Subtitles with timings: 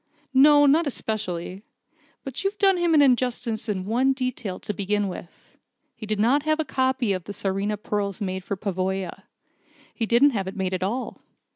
[0.33, 1.61] "No, not especially.
[2.23, 5.55] But you've done him an injustice in one detail, to begin with.
[5.95, 9.25] He did not have the copy of the Tsarina pearls made for Pavoya.
[9.93, 11.21] He didn't have it made at all.